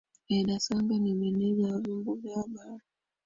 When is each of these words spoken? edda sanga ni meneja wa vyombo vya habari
edda 0.29 0.59
sanga 0.59 0.95
ni 0.97 1.13
meneja 1.15 1.67
wa 1.73 1.79
vyombo 1.81 2.15
vya 2.15 2.35
habari 2.35 2.83